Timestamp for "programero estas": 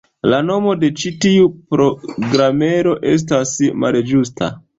1.75-3.53